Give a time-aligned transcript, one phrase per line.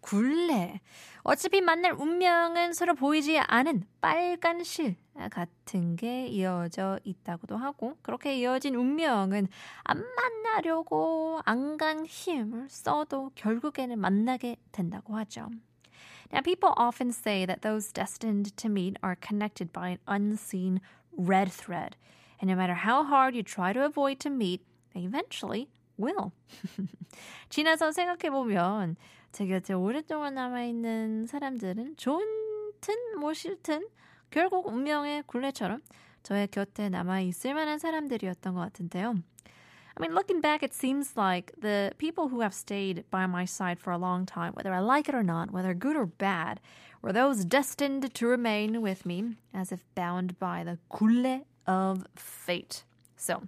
[0.00, 0.80] 굴레.
[1.22, 4.96] 어차피 만날 운명은 서로 보이지 않은 빨간 실
[5.30, 9.48] 같은 게 이어져 있다고도 하고 그렇게 이어진 운명은
[9.84, 15.48] 안 만나려고 안 간 힘을 써도 결국에는 만나게 된다고 하죠.
[16.32, 20.80] Now, people often say that those destined to meet are connected by an unseen
[21.12, 21.96] red thread.
[22.40, 24.62] And no matter how hard you try to avoid to meet,
[24.94, 25.68] they eventually
[25.99, 26.31] will.
[27.49, 28.95] 지나서 생각해보면
[29.31, 33.87] 제 곁에 오랫동안 남아있는 사람들은 좋든 뭐 싫든
[34.29, 35.81] 결국 운명의 굴레처럼
[36.23, 39.15] 저의 곁에 남아있을 만한 사람들이었던 것 같은데요.
[39.97, 43.79] I mean, looking back, it seems like the people who have stayed by my side
[43.79, 46.59] for a long time, whether I like it or not, whether good or bad,
[47.01, 52.83] were those destined to remain with me as if bound by the 굴레 of fate.
[53.20, 53.38] So,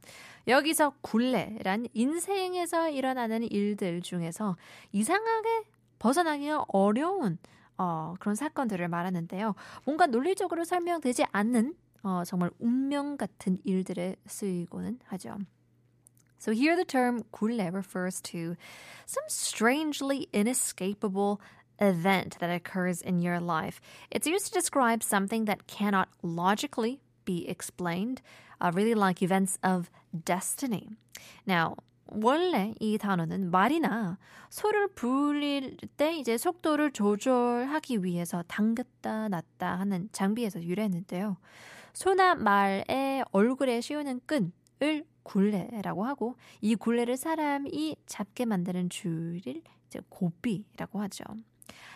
[0.47, 4.56] 여기서 굴레란 인생에서 일어나는 일들 중에서
[4.92, 5.65] 이상하게
[5.98, 7.39] 벗어나기가 어려운
[7.78, 9.55] 어, 그런 사건들을 말하는데요.
[9.84, 15.39] 뭔가 논리적으로 설명되지 않는 어, 정말 운명 같은 일들에 쓰이고는 하죠.
[16.39, 18.56] So here the term 굴레 refers to
[19.06, 21.41] some strangely inescapable
[21.81, 23.81] event that occurs in your life.
[24.11, 27.00] It's used to describe something that cannot logically
[27.33, 28.20] be explained,
[28.61, 29.91] uh, really like events of
[30.25, 30.88] destiny.
[31.47, 31.77] Now,
[32.14, 34.19] 원래 이 단어는 말이나
[34.50, 41.38] 소를 불릴 때 이제 속도를 조절하기 위해서 당겼다 놨다 하는 장비에서 유래했는데요.
[41.94, 51.00] 소나 말의 얼굴에 씌우는 끈을 굴레라고 하고 이 굴레를 사람이 잡게 만드는 줄을 이제 고비라고
[51.03, 51.25] 하죠.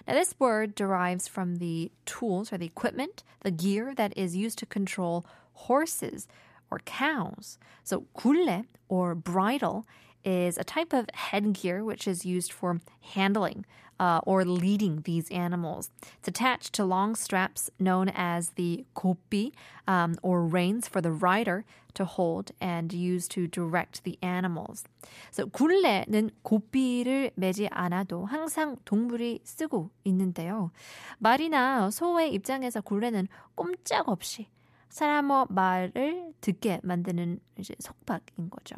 [0.07, 4.59] Now, this word derives from the tools or the equipment, the gear that is used
[4.59, 6.29] to control horses
[6.71, 7.59] or cows.
[7.85, 9.87] So, 굴레 or bridle
[10.26, 12.80] is a type of headgear which is used for
[13.16, 13.66] handling
[14.00, 15.92] uh, or leading these animals.
[16.18, 19.52] It's attached to long straps known as the 고삐
[19.88, 24.86] um, or reins for the rider to hold and used to direct the animals.
[25.30, 30.72] So 굴레는 고삐를 매지 않아도 항상 동물이 쓰고 있는데요.
[31.20, 34.48] 말이나 소의 입장에서 굴레는 꼼짝없이
[34.90, 38.76] 사람의 말을 듣게 만드는 이제 속박인 거죠.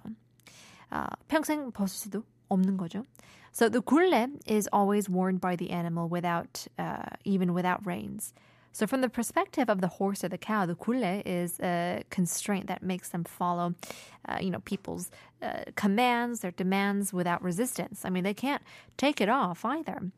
[0.90, 3.04] 아, 평생 벗을 수도 없는 거죠.
[3.52, 8.34] So the 굴레 is always worn by the animal without, uh, even without reins.
[8.72, 12.66] So from the perspective of the horse or the cow, the 굴레 is a constraint
[12.68, 13.76] that makes them follow,
[14.28, 15.12] uh, you know, people's
[15.44, 18.04] uh, commands, their demands without resistance.
[18.04, 18.64] I mean, they can't
[18.98, 20.12] take it off either.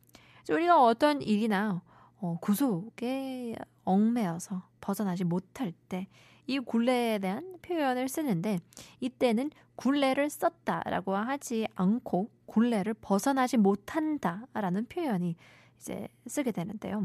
[0.46, 1.82] So 우리가 어떤 일이나
[2.22, 6.08] 어, 구속에 얽매여서 벗어나지 못할 때
[6.51, 8.59] 이 굴레에 대한 표현을 쓰는데
[8.99, 15.37] 이때는 굴레를 썼다라고 하지 않고 굴레를 벗어나지 못한다라는 표현이
[15.79, 17.05] 이제 쓰게 되는데요.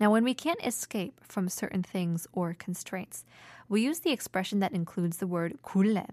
[0.00, 3.24] Now, when we can't escape from certain things or constraints,
[3.68, 6.06] we use the expression that includes the word 굴레.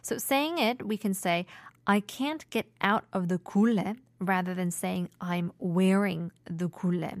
[0.00, 1.44] So, saying it, we can say,
[1.88, 7.14] I can't get out of the 굴레 rather than saying I'm wearing the 굴레.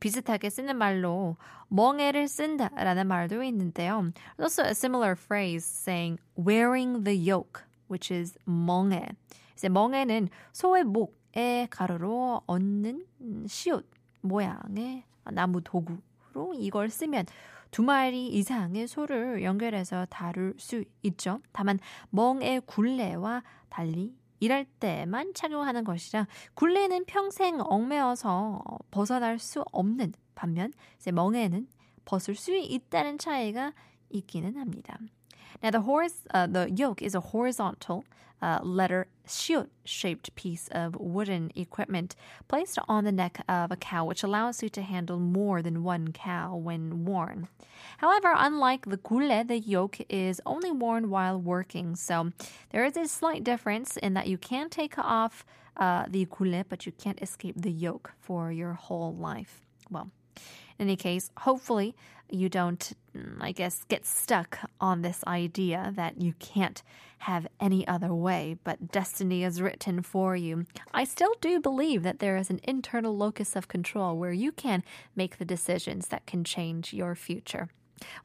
[0.00, 1.36] 비슷하게 쓰는 말로
[1.68, 4.12] 멍에를 쓴다라는 말도 있는데요.
[4.38, 9.08] Also a similar phrase saying wearing the yoke, which is 멍에.
[9.54, 13.06] 이제 멍에는 소의 목에 가로로 얹는
[13.46, 13.88] 시옷
[14.20, 17.26] 모양의 나무 도구로 이걸 쓰면
[17.70, 21.40] 두 마리 이상의 소를 연결해서 다룰 수 있죠.
[21.52, 21.78] 다만
[22.10, 24.14] 멍의 굴레와 달리
[24.44, 31.66] 일할 때만 착용하는 것이라 굴레는 평생 얽매어서 벗어날 수 없는 반면 이제 멍에는
[32.04, 33.72] 벗을 수 있다는 차이가
[34.10, 34.98] 있기는 합니다.
[35.62, 38.04] Now, the, uh, the yoke is a horizontal
[38.42, 42.14] uh, letter shield shaped piece of wooden equipment
[42.46, 46.12] placed on the neck of a cow, which allows you to handle more than one
[46.12, 47.48] cow when worn.
[47.98, 52.32] However, unlike the gule, the yoke is only worn while working, so
[52.70, 55.46] there is a slight difference in that you can take off
[55.78, 59.62] uh, the gule, but you can't escape the yoke for your whole life.
[59.90, 60.10] Well,
[60.77, 61.95] In any case, hopefully
[62.31, 66.81] you don't, mm, I guess, get stuck on this idea that you can't
[67.19, 70.65] have any other way, but destiny is written for you.
[70.93, 74.83] I still do believe that there is an internal locus of control where you can
[75.15, 77.67] make the decisions that can change your future.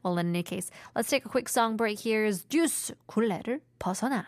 [0.01, 1.99] Well, in any case, let's take a quick song break.
[1.99, 4.25] Here's Juice 굴레를 벗어나.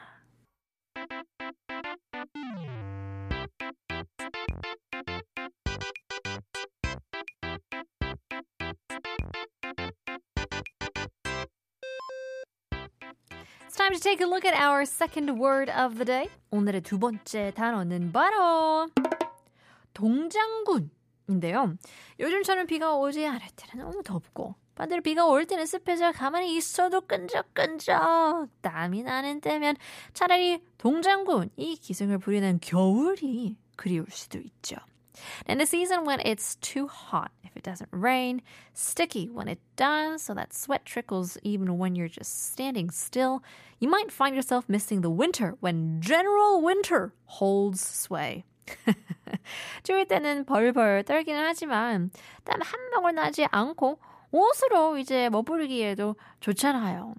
[13.73, 16.29] It's time to take a look at our second word of the day.
[16.51, 18.91] 오늘의 두 번째 단어는 바로
[19.95, 21.79] 동장군인데요.
[22.21, 27.01] 요즘 저는 비가 오지 않을 때는 너무 덥고 반대로 비가 올 때는 습해져 가만히 있어도
[27.01, 29.77] 끈적끈적 땀이 나는 때면
[30.13, 34.77] 차라리 동장군 이 기승을 부리는 겨울이 그리울 수도 있죠.
[35.47, 38.43] In the season when it's too hot, if it doesn't rain,
[38.73, 43.43] sticky when it does, so that sweat trickles even when you're just standing still,
[43.79, 48.45] you might find yourself missing the winter when general winter holds sway.
[49.83, 52.11] 추울 때는 벌벌 떨기는 하지만
[52.45, 53.99] 땀 한 방울 나지 않고
[54.31, 57.15] 옷으로 이제 머무르기에도 좋잖아요.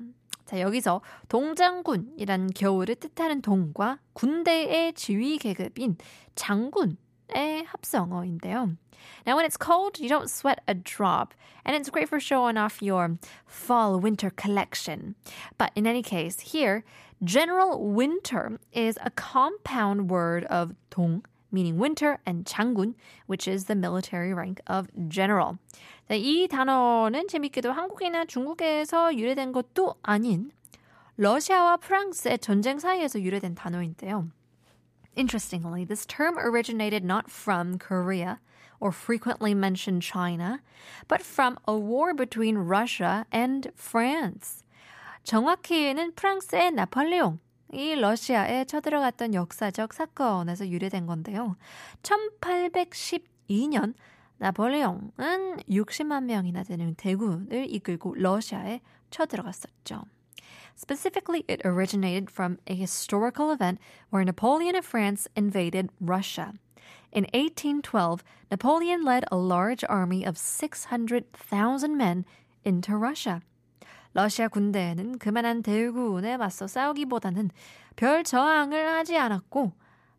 [0.45, 5.97] 자, 여기서 동장군이란 겨울을 뜻하는 동과 군대의 지휘 계급인
[6.35, 6.97] 장군
[7.34, 8.76] 의 합성어인데요.
[9.26, 11.34] Now, when it's cold, you don't sweat a drop,
[11.64, 15.14] and it's great for showing off your fall winter collection.
[15.56, 16.84] But in any case, here,
[17.22, 21.22] general winter is a compound word of 동,
[21.52, 22.94] meaning winter, and 장군,
[23.26, 25.58] which is the military rank of general.
[26.10, 30.50] 이 단어는 재밌게도 한국이나 중국에서 유래된 것도 아닌
[31.16, 34.28] 러시아와 프랑스의 전쟁 사이에서 유래된 단어인데요.
[35.15, 38.39] Interestingly, this term originated not from Korea
[38.79, 40.61] or frequently mentioned China,
[41.07, 44.63] but from a war between Russia and France.
[45.23, 47.39] 정확히는 프랑스의 나폴레옹,
[47.71, 51.55] 이 러시아에 쳐들어갔던 역사적 사건에서 유래된 건데요.
[52.03, 53.93] 1812년
[54.37, 60.03] 나폴레옹은 60만 명이나 되는 대군을 이끌고 러시아에 쳐들어갔었죠.
[60.75, 63.79] Specifically, it originated from a historical event
[64.09, 66.53] where Napoleon of France invaded Russia.
[67.11, 72.25] In 1812, Napoleon led a large army of 600,000 men
[72.65, 73.41] into Russia.
[74.13, 77.49] 러시아 군대는 그만한 대군에 맞서 싸우기보다는
[77.95, 79.73] 별 저항을 하지 않았고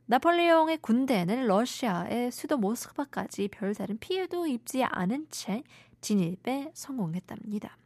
[0.06, 5.62] 나폴레옹의 군대는 러시아의 수도 모스크바까지 별다른 피해도 입지 않은 채
[6.00, 7.78] 진입에 성공했답니다.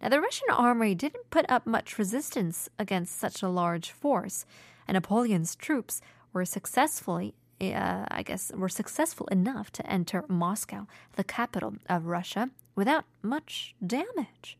[0.00, 4.46] Now, the Russian army didn't put up much resistance against such a large force,
[4.88, 6.00] and Napoleon's troops
[6.32, 10.86] were successfully, uh, I guess, were successful enough to enter Moscow,
[11.16, 14.56] the capital of Russia, without much damage.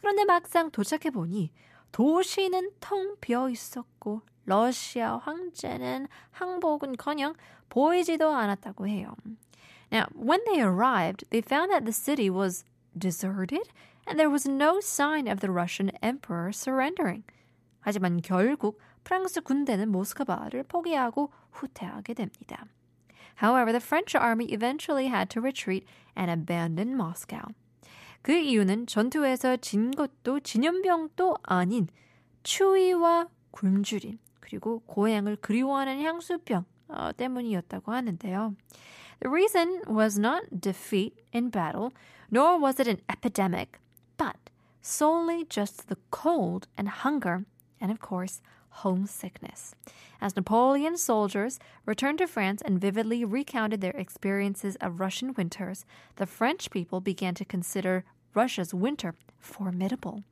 [0.00, 1.50] 그런데 막상 도착해 보니
[1.90, 7.34] 도시는 텅 비어 있었고 러시아 황제는 항복은커녕
[7.68, 9.16] 보이지도 않았다고 해요.
[9.90, 12.64] Now, when they arrived, they found that the city was
[12.96, 13.66] deserted
[14.11, 17.23] and there was no sign of the Russian emperor surrendering.
[17.79, 22.65] 하지만 결국 프랑스 군대는 모스크바를 포기하고 후퇴하게 됩니다.
[23.37, 27.53] However, the French army eventually had to retreat and abandon Moscow.
[28.21, 31.87] 그 이유는 전투에서 진 것도 진연병도 아닌
[32.43, 38.55] 추위와 굶주림 그리고 고향을 그리워하는 향수병 어, 때문이었다고 하는데요.
[39.21, 41.91] The reason was not defeat in battle,
[42.29, 43.80] nor was it an epidemic,
[44.80, 47.44] solely just the cold and hunger,
[47.80, 48.40] and of course,
[48.82, 49.74] homesickness.
[50.20, 55.84] As Napoleon's soldiers returned to France and vividly recounted their experiences of Russian winters,
[56.16, 60.22] the French people began to consider Russia's winter formidable.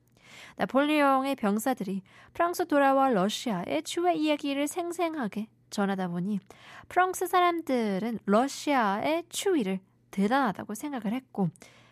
[0.57, 6.41] 나폴레옹의 병사들이 프랑스 돌아와 러시아의 추의 이야기를 생생하게 전하다 보니
[6.89, 9.81] 프랑스 사람들은 러시아의 추위를
[10.11, 11.51] 대단하다고 생각을 했고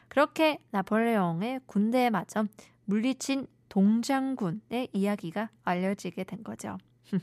[0.09, 2.45] 그렇게 나폴레옹의 군대에 맞아
[2.85, 6.79] 물리친 동장군의 이야기가 알려지게 된 거죠.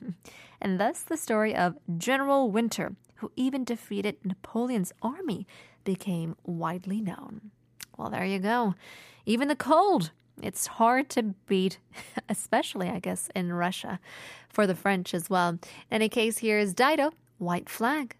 [0.62, 5.46] and thus the story of General Winter, who even defeated Napoleon's army,
[5.84, 7.51] became widely known.
[7.98, 8.75] Well, there you go.
[9.25, 11.79] Even the cold, it's hard to beat,
[12.29, 14.00] especially, I guess, in Russia,
[14.48, 15.50] for the French as well.
[15.50, 15.60] In
[15.91, 18.15] any case, here is Dido, White Flag.